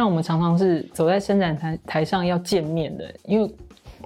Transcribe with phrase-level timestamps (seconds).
[0.00, 3.52] 但我们常常是走在伸展台台上要见面的，因为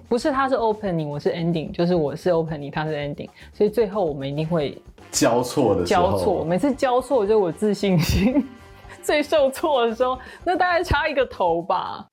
[0.09, 6.43] 不是他是 opening，我是 ending，就是我是 opening，他是 ending，所以最后我们一定会交错的交错。
[6.47, 8.43] 每次交错，就是我自信心
[9.05, 12.07] 最受挫的时候，那大概差一个头吧。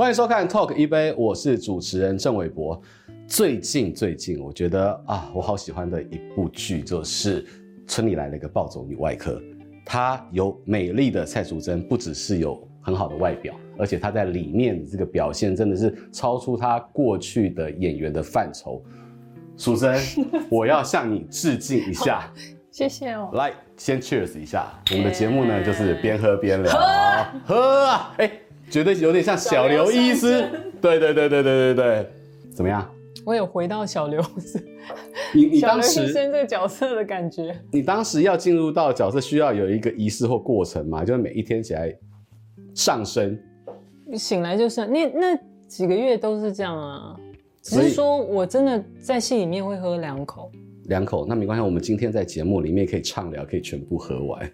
[0.00, 2.80] 欢迎收看 Talk 一杯，我是主持人郑伟博。
[3.26, 7.44] 最近最近，我觉得啊，我好喜欢的一部剧就是
[7.86, 9.32] 《村里来了一个暴走女外科》。
[9.84, 18.82] 她有美丽的蔡淑珍，不只是有很好的外表，而且她在里面这个表现真的是超出她过去的演员的范畴。
[19.58, 20.00] 淑珍，
[20.50, 22.32] 我要向你致敬一下，
[22.70, 23.28] 谢谢哦。
[23.34, 24.66] 来，先 Cheers 一下。
[24.92, 26.72] 我们的节目呢，就是边喝边聊。
[27.44, 28.39] 喝啊，哎。
[28.70, 30.48] 觉得有点像小刘医师，
[30.80, 32.10] 对对对对对对对，
[32.54, 32.88] 怎么样？
[33.26, 34.24] 我有回到小刘医
[35.34, 37.54] 你你当时医生这个角色的感觉。
[37.70, 41.04] 你当时要进入到角色，需要有一个仪式或过程嘛？
[41.04, 41.94] 就是每一天起来
[42.74, 43.38] 上身，
[44.16, 47.16] 醒来就是那那几个月都是这样啊。
[47.62, 50.50] 只是说我真的在戏里面会喝两口，
[50.84, 54.50] 两口那没关系，我们今天在节目里面可以畅聊，可以全部喝完。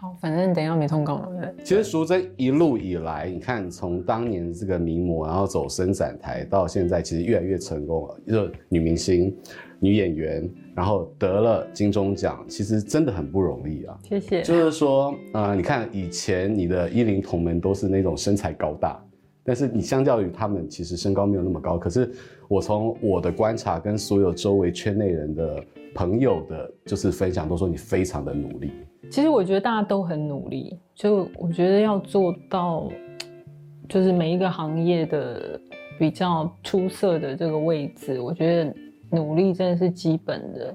[0.00, 1.52] 好，反正等一下没通告了。
[1.64, 9.36] 其实淑珍一路以来，你看从当年这个名模，然后走伸展台，到现在其实越来越成功了，就女明星、
[9.80, 13.98] 女演员，然后得了金钟奖，其实真的很不容易啊。
[14.08, 14.40] 谢谢。
[14.42, 19.04] 就是说，呃，你看以前你的一零同门都是那种身材高大，
[19.42, 21.76] 但是你相较于他们，其实身高没有那么高。
[21.76, 22.08] 可是
[22.46, 25.60] 我从我的观察跟所有周围圈内人的
[25.92, 28.70] 朋友的，就是分享，都说你非常的努力。
[29.10, 32.88] 其实我觉得大家都很努力，就我觉得要做到，
[33.88, 35.58] 就是每一个行业的
[35.98, 38.74] 比较出色的这个位置，我觉得
[39.10, 40.74] 努力真的是基本的。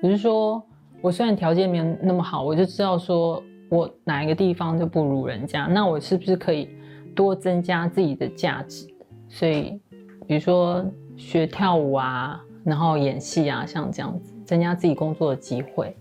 [0.00, 0.62] 只是说
[1.00, 6.68] 我虽然条件没有那么好，我就知道说我哪一个地方就不如人家，那我是不是可以
[7.14, 8.86] 多增加自己的价值？
[9.28, 9.80] 所以，
[10.26, 10.84] 比如说
[11.16, 15.96] 学跳舞啊，然后演戏啊，像这样子，增加自己工作的机会。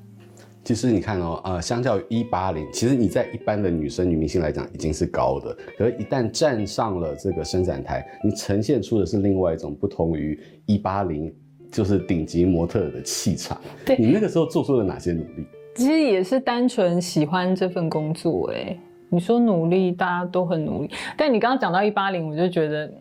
[0.66, 11.32] 其实你看哦，呃，相较于一八零，其实你在一般的女生、女明星来讲已经是高的，可是，一旦站上了这个伸展台，你呈现出的是另外一种不同于一八零，
[11.72, 13.62] 就是顶级模特的气场。
[13.86, 15.46] 对，你那个时候做出了哪些努力？
[15.76, 18.52] 其实也是单纯喜欢这份工作。
[18.52, 18.76] 哎，
[19.10, 20.90] 你说努力，大家都很努力。
[21.16, 22.92] 但你刚刚讲到一八零，我就觉得，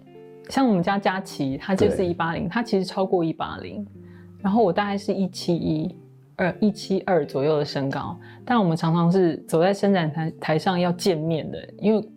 [0.50, 3.86] 像我们家佳琪，她就是一八零，她其实超过一八零，
[4.42, 5.96] 然后我大概是一七一。
[6.36, 12.08] 二一七二左右的身高，但我们常常是走在伸展台台上要见面的，因为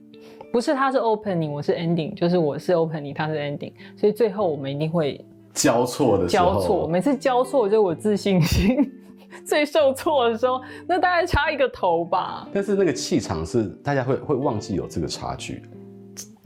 [0.51, 5.23] 不是他是 opening，我是 ending，就是我是 opening，他是 ending，所以最后我们一定会
[5.53, 8.77] 交错的时候，交错，每次交错就是我自信心
[9.45, 12.47] 最受挫的时候，那大概差一个头吧。
[12.53, 15.61] 但是那个气场是大家会会忘记有这个差距，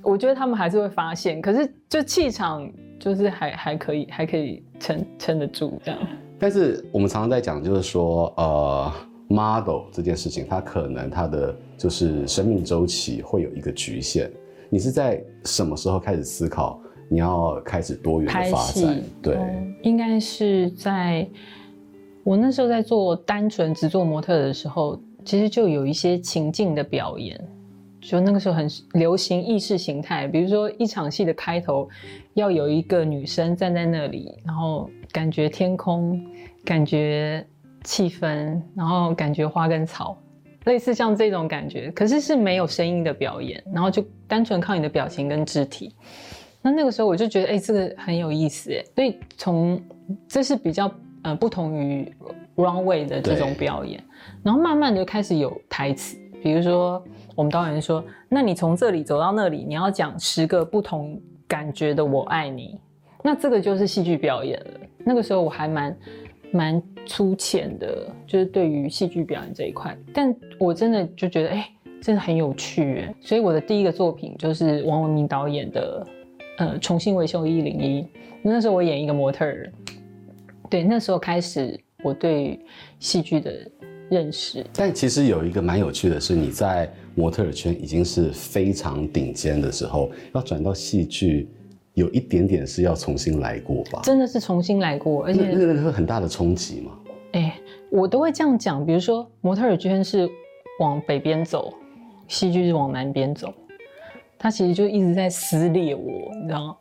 [0.02, 6.00] 我觉得他们还是会发现，可是就气场就是还还可以，还可以撑撑得住这样。
[6.42, 8.92] 但是我们常常在讲，就是说，呃
[9.28, 14.28] ，model 这件事情，它可能它的就是生命周期会有一个局限。
[14.68, 19.04] 你是在什么时候开始思考你要开始多元的发展？
[19.22, 21.30] 对，嗯，应该是在
[22.24, 27.40] 我那时候在做单纯只做模特的时候，其实就有一些情境的表演，
[28.02, 31.88] 就那个时候很流行意识形态，比如说一场戏的开头
[32.34, 34.90] 要有一个女生站在那里，然后。
[35.14, 36.26] 感觉天空，
[36.64, 37.46] 感觉
[37.84, 40.18] 气氛，然后感觉花跟草，
[40.64, 45.94] 类似像这种感觉，可是是没有声音的表演，然后就单纯靠你的表情跟肢体。
[46.62, 49.84] 那那个时候我就觉得，哎、欸，这个很有意思，哎，所以从
[50.30, 50.90] 这是比较
[51.24, 52.10] 呃不同于
[52.56, 54.02] runway 的这种表演，
[54.44, 57.04] 然后慢慢就开始有台词，比如说
[57.36, 62.80] 我们导演说，那你从这里走到那里，你要讲十个不同感觉的我爱你。
[63.24, 64.80] 那这个就是戏剧表演了。
[65.04, 65.98] 那个时候我还蛮
[66.52, 69.96] 蛮粗浅的，就是对于戏剧表演这一块。
[70.14, 71.70] 但我真的就觉得，哎、
[72.02, 73.16] 真的很有趣哎。
[73.22, 76.08] 所以我的第一个作品就是王文明导演的，
[76.58, 78.08] 呃，重新维修一零一。
[78.42, 79.72] 那时候我演一个模特儿。
[80.70, 82.60] 对，那时候开始我对
[82.98, 83.52] 戏剧的
[84.12, 84.64] 认识。
[84.74, 91.50] 但其实有一个蛮有趣的是，你在模特儿圈已经是非常顶尖的时候，要转到戏剧。
[91.94, 94.00] 有一点点是要重新来过吧？
[94.02, 96.98] 真的是重新来过，而且那个会很大的冲击吗？
[97.34, 97.54] 哎、欸，
[97.90, 98.86] 我都会这样讲。
[98.86, 100.26] 比如说，模特儿圈是
[100.80, 101.74] 往北边走，
[102.30, 103.54] 戏剧是往南边走，
[104.40, 106.76] 他其实就一直在撕裂我，你知道吗？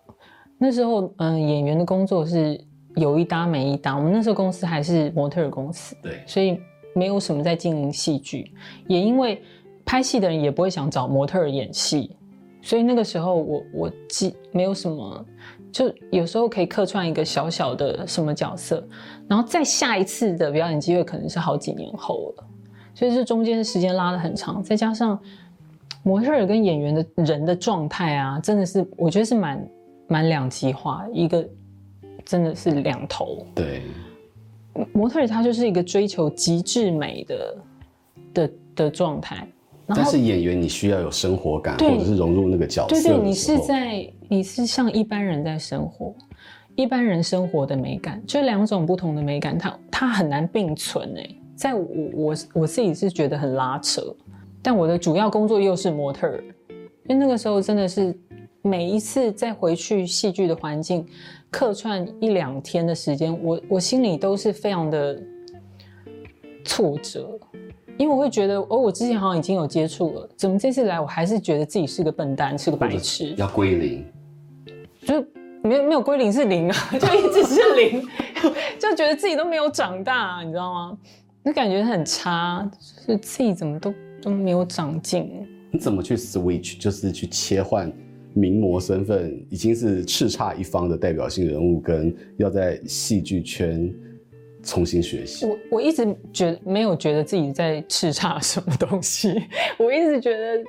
[0.57, 2.59] 那时候，嗯，演员的工作是
[2.95, 3.97] 有一搭没一搭。
[3.97, 6.57] 我们那时候公司还是模特儿公司，对，所以
[6.95, 8.53] 没有什么在经营戏剧，
[8.87, 9.43] 也因为
[9.85, 12.17] 拍戏的人也不会想找模特儿演戏，
[12.63, 15.27] 所以那个时候我我既没有什么，
[15.73, 18.87] 就有时候可以客串一个小小的什么角色，
[19.29, 22.45] 然后再下一次的表演机会可能是好几年后了，
[22.95, 25.19] 所以这中间时间拉得很长，再加上
[26.03, 29.69] 模特儿跟演员的人的状态啊，真的是我觉得是蛮。
[30.13, 31.49] 蛮两极化，一个
[32.25, 33.47] 真的是两头。
[33.55, 33.83] 对，
[34.93, 37.57] 模特儿他就是一个追求极致美的
[38.33, 39.47] 的的状态。
[39.87, 42.95] 但是演员你需要有生活感，或者是融入那个角色。
[42.95, 46.15] 对对，你是在你是像一般人在生活，
[46.77, 51.29] 一般人生活的美感，就两种不同的美感，它它很难并存哎。
[51.57, 54.15] 在我我我自己是觉得很拉扯，
[54.63, 56.45] 但我的主要工作又是模特儿，
[57.09, 58.17] 因为那个时候真的是。
[58.63, 61.07] 每一次再回去戏剧的环境
[61.51, 65.21] 客串一两天的时间，我我心里都是非常的
[66.65, 67.39] 挫折，
[67.97, 74.05] 因为我会觉得，哦，我之前好像已经有接触了，怎么这次来我还是觉得自己是个笨蛋，是个白痴，要归零，
[75.03, 75.25] 就
[75.63, 78.07] 没有没有归零是零啊， 就一直是零，
[78.79, 80.99] 就觉得自己都没有长大，你知道吗？
[81.43, 82.71] 那感觉很差，
[83.07, 85.49] 就是自己怎么都都没有长进。
[85.73, 87.91] 你怎么去 switch，就是去切换？
[88.33, 93.93] 名模身份已经是叱咤一方的代表性人物，跟要在戏剧圈
[94.63, 95.47] 重新学习。
[95.47, 99.35] 我我一直觉得没有觉得自己在叱咤 什么东西，
[99.79, 100.63] 我一直觉得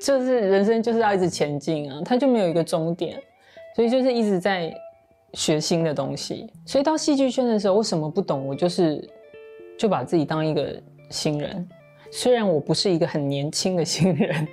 [0.00, 3.20] 就是人生就是要一直前进啊，他就没有一个终点，
[3.76, 4.72] 所以就是一直在
[5.34, 6.46] 学新的东西。
[6.64, 9.06] 所以到戏剧圈的时候，我什么不懂，我就是
[9.76, 10.80] 就把自己当一个
[11.10, 11.68] 新人，
[12.10, 14.48] 虽然我不是一个很年轻的新人。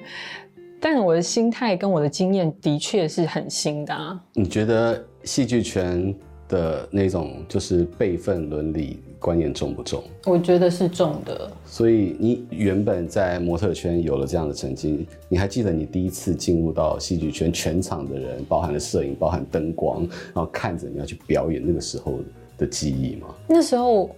[0.80, 4.20] 但我的心态跟我的经验的确是很新的啊。
[4.34, 6.14] 你觉得戏剧圈
[6.48, 10.02] 的那种就是辈分伦理观念重不重？
[10.26, 11.52] 我觉得是重的。
[11.66, 20.02] 所以你原本在模特圈有了这样的成绩，你还记得你第一次进入到戏剧圈，全场的人，包含了摄影，包含灯光，
[20.34, 22.20] 然后看着你要去表演那个时候
[22.58, 23.28] 的记忆吗？
[23.48, 24.10] 那时候，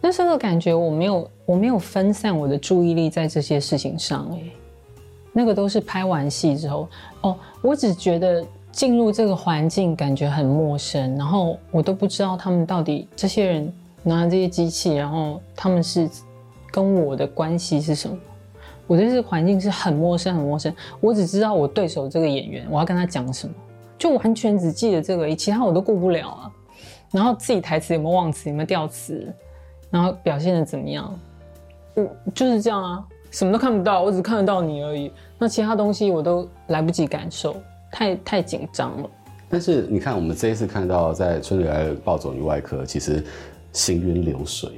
[0.00, 4.52] 那时候的感觉，我没有，我没有分散我的注意力在这些事情上，欸，
[5.38, 6.88] 那个都是拍完戏之后
[7.20, 16.10] 哦，我只觉得进入这个环境感觉很陌生，然后我都不知道他们到底这些人拿这些机器，然后他们是
[16.72, 18.18] 跟我的关系是什么？
[18.88, 20.74] 我对这个环境是很陌生，很陌生。
[21.00, 23.54] 我只知道我对手这个演员，我要跟他讲什么，
[23.96, 26.50] 就完全只记得这个，其他我都顾不了啊。
[27.12, 29.32] 然后自己台词有没有忘词，有没有掉词，
[29.88, 31.16] 然后表现得怎么样？
[31.94, 32.04] 我
[32.34, 33.06] 就是这样啊。
[33.30, 35.12] 什么都看不到，我只看得到你而已。
[35.38, 37.56] 那其他东西我都来不及感受，
[37.92, 39.08] 太太紧张了。
[39.48, 43.24] 但是你看，我们这一次看到在《春里来了暴走女外科》，其实
[43.72, 44.70] 行云流水。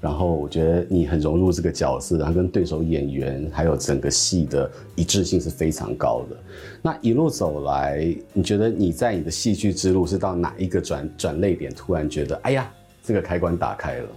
[0.00, 6.36] 然后我觉得你很融入这个角色，然后跟对手演员还有整个戏的一致性是非常高的。
[6.82, 12.70] 那一路走来，你觉得你在你的戏剧之路是到哪一个转转泪点，突然觉得哎呀，
[13.02, 14.08] 这个开关打开了？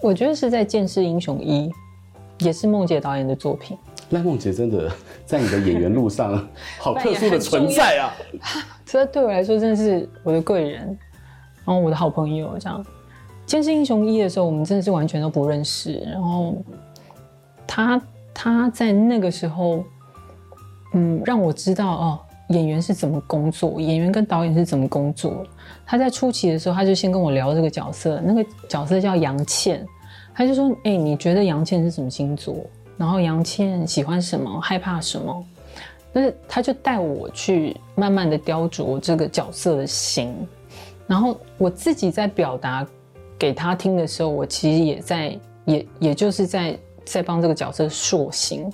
[0.00, 1.68] 我觉得是在《剑士英雄一》。
[2.42, 3.76] 也是梦洁导演的作品。
[4.10, 4.90] 赖梦杰真的
[5.24, 8.14] 在你的演员路上 好特殊的存在啊！
[8.84, 10.86] 这对我来说真的是我的贵人，
[11.64, 12.56] 然后我的好朋友。
[12.58, 12.82] 这样，
[13.46, 15.94] 《剑士英雄一》的时候，我们真的是完全都不认识。
[16.12, 16.56] 然后
[17.66, 18.02] 他
[18.34, 19.84] 他在那个时候，
[20.94, 22.18] 嗯，让我知道哦，
[22.48, 25.46] 演员是怎么工作，演员跟导演是怎么工作。
[25.86, 29.86] 他在初期的时候，他就先跟我聊这个角色，那个角色叫杨倩。
[30.32, 32.56] 他就说：“哎、欸，你觉得杨倩是什么星座？
[33.00, 35.42] 然后杨倩喜欢什么，害怕什么？
[36.12, 40.36] 但是他就带我去慢慢的雕琢这个角色的心。
[41.06, 42.86] 然后我自己在表达
[43.38, 48.70] 给他听的时候，我其实也在，也也就是在在帮这个角色塑形。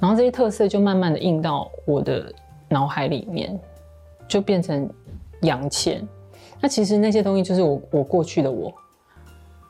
[0.00, 2.34] 然后这些特色就慢慢的印到我的
[2.68, 3.56] 脑海里面，
[4.26, 4.90] 就变成
[5.42, 6.04] 杨倩。
[6.60, 8.74] 那其实那些东西就是我我过去的我。”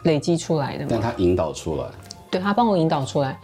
[0.05, 1.87] 累积出来的嘛，但他引导出来，
[2.29, 3.39] 对，他帮我引导出来，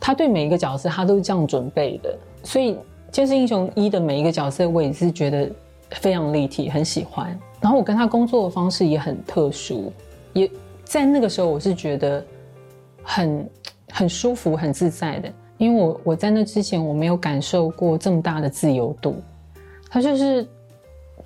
[0.00, 2.72] 他对每一个角色他都是这样准备的，所以
[3.12, 5.48] 《剑士英雄一》的每一个角色我也是觉得
[5.90, 7.38] 非常立体，很喜欢。
[7.60, 9.92] 然后我跟他工作的方式也很特殊，
[10.32, 10.50] 也
[10.82, 12.24] 在那个时候我是觉得
[13.02, 13.50] 很
[13.92, 19.16] 很舒服、很自在的，因为我我在那之前我没有感受过这么大的自由度。
[19.90, 20.46] 他就是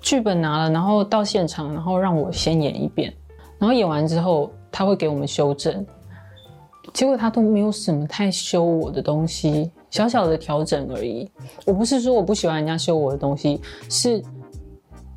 [0.01, 3.13] 剧本拿了，然后到现场，然后让我先演一遍，
[3.57, 4.51] 然后演完之后。
[4.77, 5.85] 他会给我们修正，
[6.95, 11.29] 结果他都没有什么太修我的东西，小小的调整而已。
[11.65, 13.59] 我不是说我不喜欢人家修我的东西，
[13.89, 14.23] 是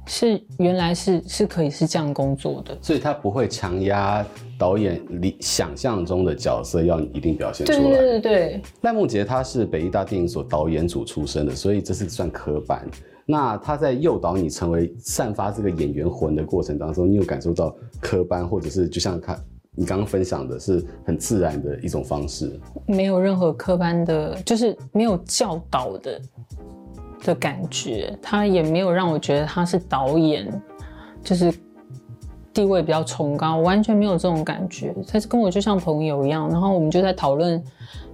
[0.05, 4.27] 是原来是是可以是这样工作的，所以他不会强压
[4.59, 7.79] 导演理想象中的角色要你一定表现出来。
[7.79, 8.63] 对对对对。
[8.81, 12.85] 赖孟杰他是北艺大电影所导演组出身的，所以这是算科班。
[13.25, 19.39] 那他在诱导你成为散发这个演员魂的过程当中，你有感受到科班，或者是就像他。
[19.79, 26.21] 你刚刚分享的是很自然的一种方式，没有任何科班的，就是没有教导的
[27.23, 28.13] 的感觉。
[28.21, 30.51] 他也没有让我觉得他是导演，
[31.23, 31.55] 就是
[32.53, 34.93] 地位比较崇高，完全没有这种感觉。
[35.07, 37.63] 他是跟我就像朋友一样，然后我们就在讨论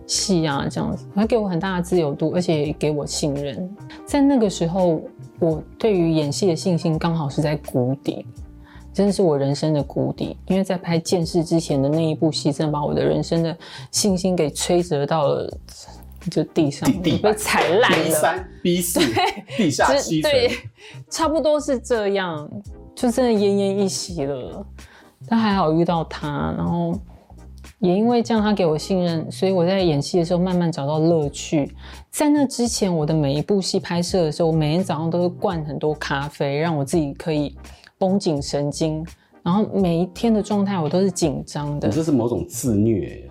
[0.07, 1.07] 戏啊这样子。
[1.15, 3.75] 他给我很大的自由度，而且也给我信任。
[4.05, 5.01] 在那个时候，
[5.41, 8.27] 我对于演戏的信心刚好是在谷底。
[8.95, 13.55] 真的是我人生的谷底，因为在拍《剑士》之前的那一部戏，真的把我的人生的
[13.91, 15.53] 信心给摧折到了
[16.31, 18.05] 就地上，地地被踩烂了。
[18.05, 19.01] B 三、B 四，
[19.57, 20.53] 地下七层，对，
[21.11, 22.49] 差不多是这样，
[22.95, 24.65] 就真的奄奄一息了。
[25.29, 26.97] 但还好遇到他，然后
[27.81, 31.75] 也因为这样，他给我信任，所以我在演戏的时候慢慢找到乐趣。
[32.11, 37.57] 在那之前，我的每一部戏拍摄的时候，我每天早上都会灌很多咖啡，让我自己可以。
[37.99, 39.05] 绷紧神经，
[39.43, 41.89] 然后每一天的状态我都是紧张的。
[41.89, 43.29] 你这是某种自虐，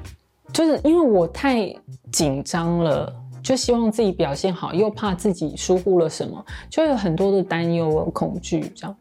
[0.51, 1.73] 就是因为我太
[2.11, 8.95] 紧张了，就希望自己表现好，又怕自己疏忽了什么，就有很多的担忧、恐惧，这样，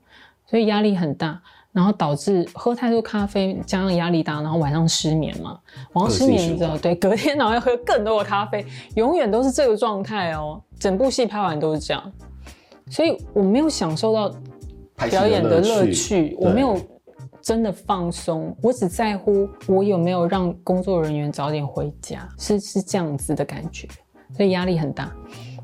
[0.47, 1.41] 所以压力很大，
[1.71, 5.59] 然后导致喝太多咖啡，加上压力大，然后晚上失眠嘛。
[5.93, 8.65] 晚上失眠之后，对，隔天然后要喝更多的咖啡，
[8.97, 10.61] 永远都是这个状态哦。
[10.79, 12.13] 整部戏拍完都是这样，
[12.91, 14.35] 所以我没有享受到。
[14.97, 16.81] 表演的乐趣，我没有
[17.41, 23.89] 真的放松，我只在乎我有没有让工作人员早点回家，是是这样子的感觉，
[24.37, 25.13] 所以压力很大。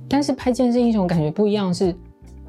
[0.09, 1.95] 但是拍《剑士英雄》感觉不一样，是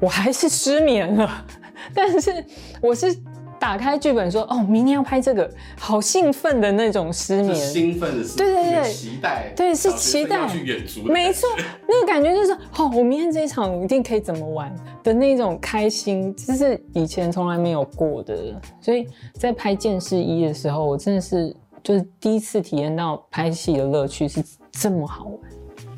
[0.00, 1.44] 我还是失眠了，
[1.94, 2.44] 但是
[2.80, 3.16] 我是。
[3.60, 5.48] 打开剧本说：“哦，明天要拍这个，
[5.78, 11.46] 好兴奋的那种失眠，兴奋的是，对对对，期待，对是期待去演出，没错，
[11.86, 14.74] 那个感觉就是，哦，我明天这一场一定可以怎么玩
[15.04, 18.58] 的那种开心，这是以前从来没有过的。
[18.80, 25.38] 所以在拍《剑士一》的时候，我真的是就是第一次体验到拍戏的乐趣是这么好玩。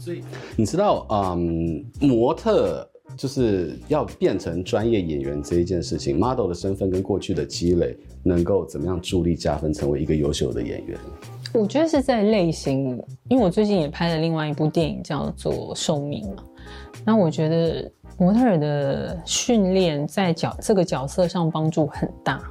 [0.00, 0.21] 所以
[0.57, 10.99] 你知道，嗯，模特。”就是要变成专业演员这一件事情，model 的身份跟过去的积累，能够怎么样助力加分，成为一个优秀的演员？
[11.52, 16.42] 我觉得是在类型，因为我最近也拍了另外一部电影叫做《寿命》嘛。
[17.04, 22.42] 那我觉得模特儿的训练在角这个角色上帮助很大。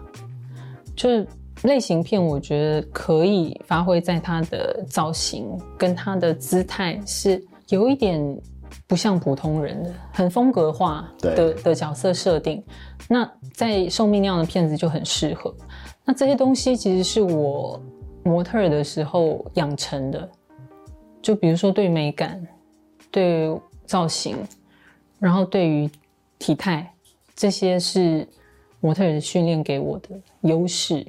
[0.95, 1.27] 就是
[1.63, 8.39] 类型片，我觉得可以发挥在他的造型跟他的姿态是有一点。
[8.91, 12.61] 不像普通人的，很风格化的的角色设定，
[13.07, 15.55] 那在寿命那样的片子就很适合。
[16.03, 17.81] 那这些东西其实是我
[18.21, 20.29] 模特儿的时候养成的，
[21.21, 22.45] 就比如说对美感、
[23.09, 24.35] 对造型，
[25.19, 25.89] 然后对于
[26.37, 26.93] 体态，
[27.33, 28.27] 这些是
[28.81, 30.09] 模特训练给我的
[30.41, 31.07] 优势。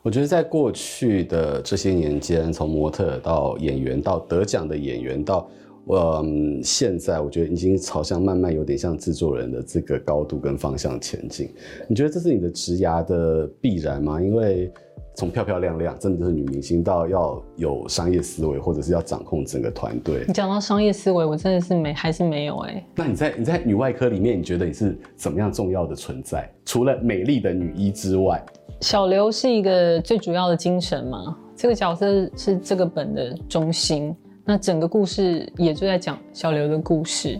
[0.00, 5.46] 我觉得在过去的这些年间，从模特到演员，到得奖的演员，到
[5.90, 11.50] 嗯，现在我觉得已经朝向慢慢有点像制作人的这个高度跟方向前进。
[11.88, 14.20] 你觉得这是你的职涯的必然吗？
[14.20, 14.70] 因为
[15.14, 20.24] 从漂漂亮亮，真的是女明星，到要有商业思维，或者是要掌控整个团队。
[20.28, 22.86] 你讲到商业思维，我真的是没，还是没有哎、欸。
[22.94, 26.48] 那你在你在女外科里面，你觉得你是怎么样重要的存在？
[26.64, 28.44] 除了美丽的女医之外，
[28.80, 31.36] 小刘是一个最主要的精神嘛？
[31.56, 34.14] 这个角色是这个本的中心。
[34.50, 37.38] 那整个故事也就在讲小刘的故事，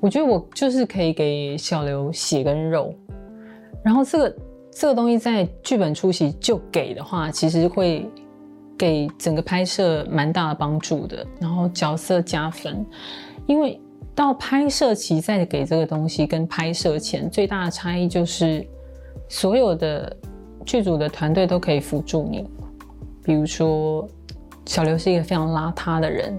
[0.00, 2.94] 我觉得我就是可以给小刘血跟肉，
[3.82, 4.36] 然后这个
[4.72, 8.10] 这个东西在剧本初期就给的话，其实会
[8.78, 12.82] 给整个拍摄蛮大的帮助的，然后角色加分，
[13.46, 13.78] 因为
[14.14, 18.66] 到拍摄期再给这个东西，跟拍摄前最大的差异就是，
[19.28, 20.16] 所有的
[20.64, 22.48] 剧组的团队都可以辅助你，
[23.22, 24.08] 比如说。
[24.66, 26.38] 小刘是一个非常邋遢的人，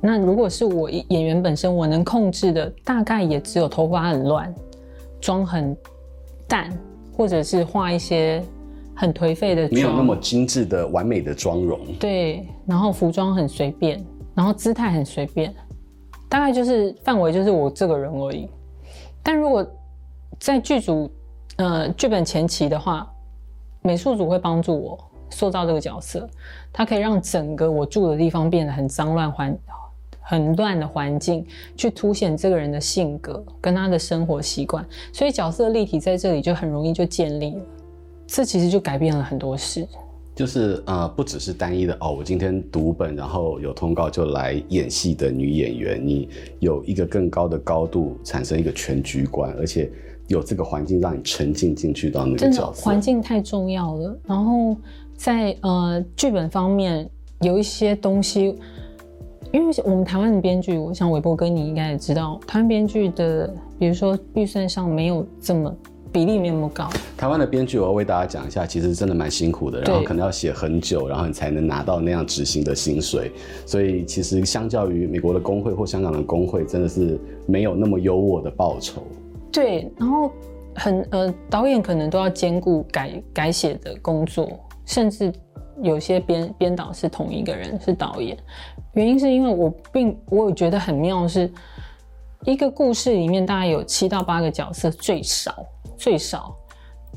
[0.00, 4.54] 那如果是我演员本身，我能控制的大概也只有头发很乱，
[5.20, 5.76] 妆很
[6.46, 6.70] 淡，
[7.16, 8.42] 或者是画一些
[8.94, 11.80] 很颓废的妆，没有那么精致的完美的妆容。
[11.98, 14.04] 对，然后服装很随便，
[14.34, 15.54] 然后姿态很随便，
[16.28, 18.48] 大概就是范围就是我这个人而已。
[19.22, 19.66] 但如果
[20.38, 21.10] 在剧组，
[21.56, 23.10] 呃，剧本前期的话，
[23.82, 25.09] 美术组会帮助我。
[25.30, 26.28] 塑造这个角色，
[26.72, 29.58] 它可以让整个我住的地方变得很脏乱环。
[30.22, 31.44] 很乱的环境，
[31.76, 37.62] 去凸显这个人的性格跟他的生活习惯，所以角色立体在这里就很容易就建立了。
[38.28, 39.84] 这其实就改变了很多事。
[40.32, 46.28] 就是呃，不只是单一的哦，我今天读本，然后有通告就来演戏的女演员，你
[46.60, 49.90] 有一个更高的高度，产生一个全局观，而且
[50.28, 52.84] 有这个环境让你沉浸进去到那个角色。
[52.84, 54.16] 环境太重要了。
[54.24, 54.76] 然后
[55.22, 57.06] 在呃剧本方面
[57.42, 58.58] 有一些东西。
[59.52, 65.76] 因为我们台湾的编剧，我想韦伯哥你应该也知道，台湾编剧的，比如说预算上没有这么
[66.12, 66.88] 比例没有那么高。
[67.18, 73.32] 台湾的编剧，我要为大家讲一下，其实真的蛮辛苦的，然后可能要写很久，然后你才能拿到那样执行的薪水。
[73.66, 79.02] 所以其实相较于美国的工会或香港的工会，真的是没有那么优渥的报酬。
[79.50, 80.30] 对，然后
[80.76, 84.48] 很呃，导演可能都要兼顾改改写的工作，
[84.90, 85.32] 甚至。
[85.82, 88.36] 有些编编导是同一个人，是导演。
[88.92, 91.50] 原因是因为我并我有觉得很妙，是
[92.44, 95.64] 一个故事里面大概有七到八个角色最少
[95.96, 96.54] 最少，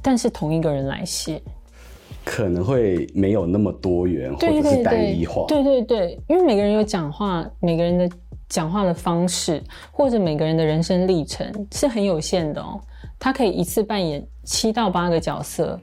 [0.01, 1.41] 但是同一个人来写，
[2.23, 5.45] 可能会没有那么多元或者是单一化。
[5.45, 8.09] 对对对，因为每个人有讲话，每个人的
[8.47, 9.61] 讲话的方式，
[9.91, 12.79] 或者每个人的人生历程是很有限的哦。
[13.19, 15.77] 他可以一次扮演七到八个角色，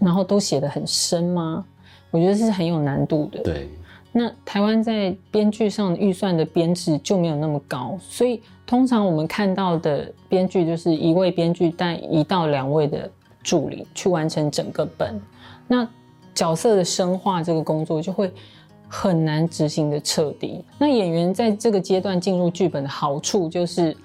[0.00, 1.64] 然后都写得很深吗？
[2.10, 3.40] 我觉得是很有难度的。
[3.44, 3.68] 对，
[4.10, 13.08] 那台湾在编剧上预算的编制就没有那么高，所以通常我们看到的编剧就是一位编剧带一到两位的
[13.44, 15.20] 助理去完成整个本。
[15.68, 15.86] 那
[16.34, 18.32] 角色的深化这个工作就会
[18.88, 20.64] 很难执行的彻底。
[20.78, 23.96] 那演员在这个阶段进入剧本的好处就是，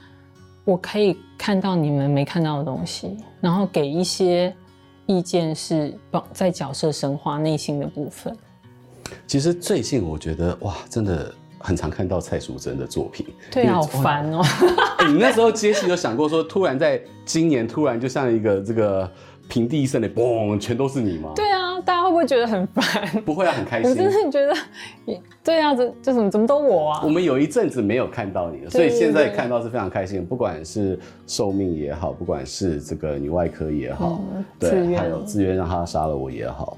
[0.64, 4.54] 我可以看到你们没看到的东西，然后给一些。
[5.06, 8.36] 意见是帮在角色深化内心的部分。
[9.28, 13.26] 其实最近我觉得哇，真的很常看到蔡淑珍的作品。
[13.52, 14.42] 对，好烦哦、
[15.00, 15.08] 欸。
[15.08, 19.10] 你那时候接戏有想过说，突然在今年突然就像一个这个
[19.48, 21.32] 平地一声的嘣，全都是你吗？
[21.36, 21.55] 对啊。
[22.16, 23.22] 会不会觉得很烦？
[23.26, 23.90] 不会啊，很开心。
[23.92, 24.56] 我真的觉得，
[25.44, 27.02] 对啊，这这怎么怎么都我啊？
[27.04, 30.26] 我们有一阵子没有看到你了，所以现在看到是非常开心。
[30.26, 30.98] 不管是
[31.28, 36.78] 寿命也好，不管是这个女外科也好，嗯、对，还有自愿让他杀了我也好，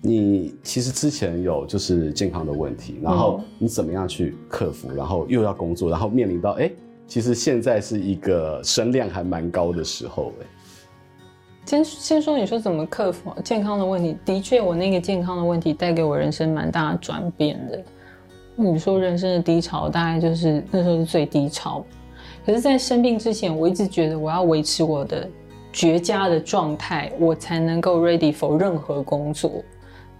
[0.00, 4.90] 你其实之前有就是健康的问题，然后你怎么样去克服？
[4.92, 6.74] 然后又要工作，然后面临到哎、欸，
[7.06, 10.46] 其实现在是一个声量还蛮高的时候哎、欸。
[11.64, 14.16] 先先说，你说怎么克服健康的问题？
[14.24, 17.80] 的确，我那个健康的问题带给我人生蛮大的转变的。
[18.54, 21.84] 你说人生的低潮，大概就是那时候是最低潮。
[22.44, 25.26] 可是，在生病之前，我一直觉得我要维持我的
[25.72, 29.62] 绝佳的状态，我才能够 ready for 任何工作。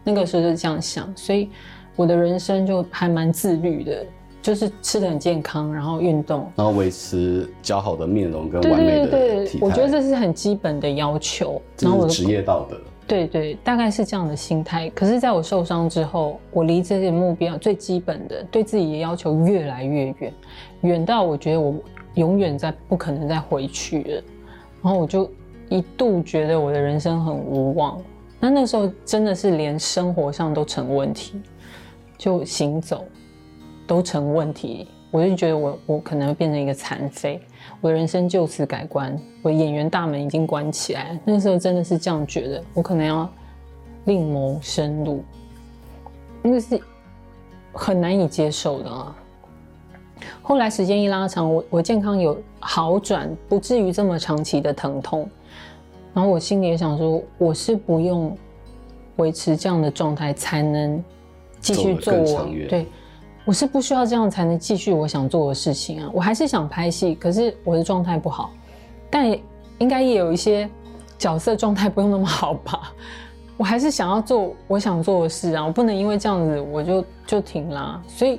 [0.05, 1.51] 那个时候就这样想，所以
[1.97, 4.07] 我的人生就还蛮自律的。
[4.43, 9.11] 就是吃的很健康，然后运动，然后维持较好的面容跟完美的体态。
[9.11, 11.63] 对对对，我觉得这是很基本的要求。
[11.77, 12.77] 这是职业道德。
[13.07, 14.89] 对对，大概是这样的心态。
[14.91, 20.35] 可是，在我受伤之后，我离这些目标最基本的对自己的要求越来越远，
[20.83, 21.75] 远到我觉得我
[22.15, 24.23] 永远在不可能再回去了。
[24.83, 25.31] 然后我就
[25.69, 28.01] 一度觉得我的人生很无望。
[28.41, 31.41] 那那时候真的是连生活上都成问题，
[32.17, 33.05] 就行走。
[33.93, 37.39] 都成问题，我就觉得我我可能会变成一个残废，
[37.83, 41.21] 我的人生就此改观，我的演员大门已经关起来。
[41.27, 43.29] 那时候真的是这样觉得，我可能要
[44.07, 45.23] 另谋生路，
[46.41, 46.81] 那是
[47.71, 49.15] 很难以接受的啊。
[50.41, 55.29] 后来时间一拉长，我我健康有好转，不至于这么长期的疼痛。
[56.15, 58.35] 然后我心里也想说，我是不用
[59.17, 61.05] 维持这样的状态才能
[61.61, 62.87] 继续做我对。
[63.45, 66.11] 我是不需要这样才能继续我想做的事情啊！
[66.15, 68.53] 我还是想拍戏，可是我的状态不好，
[69.11, 69.37] 但
[69.79, 70.71] 应该也有一些
[71.19, 72.93] 角色状态不用那么好吧？
[73.59, 75.67] 我还是想要做我想做的事啊！
[75.67, 78.01] 我不能因为这样子我就就停啦。
[78.07, 78.39] 所以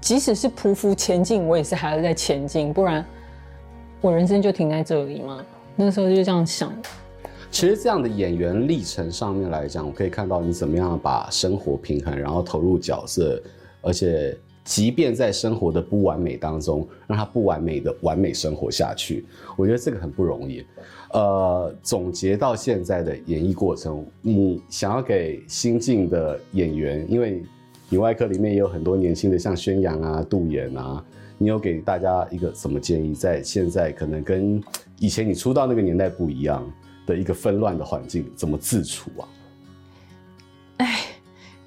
[0.00, 3.04] 即使是匍匐前进，我也是还要再前进，不然
[4.00, 5.44] 我人生就停在这里吗？
[5.74, 6.72] 那时候就这样想。
[7.50, 13.42] 其实这样的演员历程上面来讲，我可以看到你怎么样把生活平衡，然后投入角色。
[13.84, 20.64] 而且，即便在生活的不完美当中，让他不完美的完美生活下去，我觉得这个很不容易。
[21.12, 27.42] 呃，总结到现在的演艺过程，你想要给新进的演员，因为
[27.90, 31.04] 女外科里面也有很多年轻的，像宣扬啊、杜妍啊，
[31.36, 33.14] 你有给大家一个什么建议？
[33.14, 34.60] 在现在可能跟
[34.98, 36.68] 以前你出道那个年代不一样
[37.06, 39.28] 的一个纷乱的环境，怎么自处啊？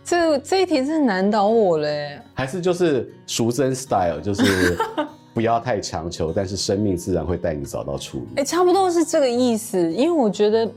[0.07, 0.19] 哎。
[0.19, 2.19] 这这一题是难倒我嘞。
[2.33, 4.77] 还是就是淑珍 style，就是
[5.33, 8.27] 不要太强求，但是生命自然会带你找到出路。
[8.37, 9.91] 哎、欸，差不多是这个意思。
[9.93, 10.69] 因为我觉得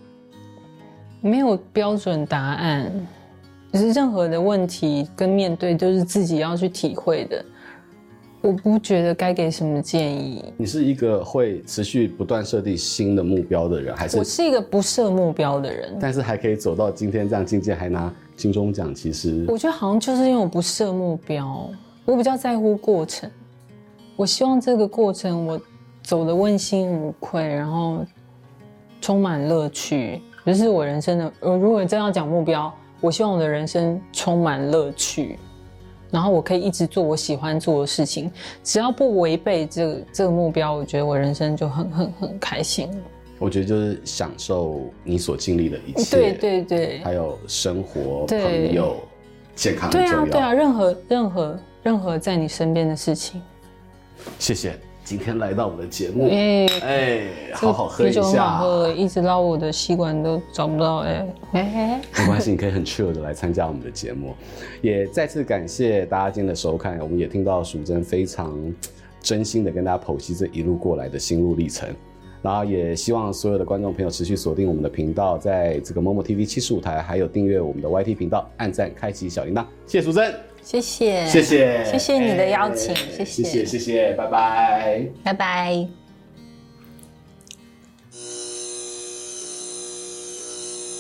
[1.21, 2.91] 没有标准答案，
[3.73, 7.45] 就是任何的问题跟面对都是自己要去体会的。
[8.43, 10.43] 我不觉得该给什么建议。
[10.57, 14.17] 你是一个会持续不断设定新的目标的人，还是？
[14.17, 18.95] 我是一个不设目标的人，但是还可以走到今天这样境界，还拿金钟奖。
[18.95, 21.69] 其实我觉得好像就是因为我不设目标，
[22.07, 23.31] 我比较在乎过程。
[24.17, 25.61] 我希望这个过程我
[26.03, 28.05] 走得问心无愧，然后
[29.01, 30.23] 充满乐趣。
[30.47, 35.39] 就是我人生的，我如果真要讲目标，我希望我的人生充满乐趣。
[36.11, 38.29] 然后我可以一直做我喜欢做的事情，
[38.65, 42.91] 只要不违背这个这个目标，我觉得我人生就很很很开心。
[43.41, 48.97] 我觉得就是享受你所经历的一切，对对对，还有生活、朋友、
[49.55, 49.91] 健康。
[49.91, 53.41] 对啊对啊，任何任何任何在你身边的事情。
[54.39, 54.79] 谢谢。
[55.03, 64.35] 今天来到我们的节目，哎、欸欸，好好喝一下，喝，一直捞我的吸管都找不到，哎、欸，哎，没关系，你可以很 chill 的来参加我们的节目，
[64.83, 68.55] 也再次感谢大家今天的收看，我们也听到淑珍非常
[69.21, 71.89] 真心的跟大家剖析这一路过来的心路历程，
[72.43, 80.35] 然后也希望所有的观众朋友持续锁定我们的频道，在这个 Momo TV 七十五台，还有订阅我们的 YT 频道，按赞开启小铃铛，谢谢淑珍。
[80.63, 82.19] 谢谢，谢谢，谢谢。
[82.19, 86.00] 你的邀请，欸、谢谢，谢谢，谢谢，拜拜，拜拜。